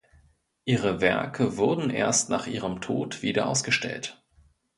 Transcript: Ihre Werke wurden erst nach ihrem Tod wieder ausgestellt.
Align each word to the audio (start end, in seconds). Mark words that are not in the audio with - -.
Ihre 0.65 0.99
Werke 0.99 1.57
wurden 1.57 1.91
erst 1.91 2.31
nach 2.31 2.47
ihrem 2.47 2.81
Tod 2.81 3.21
wieder 3.21 3.45
ausgestellt. 3.45 4.19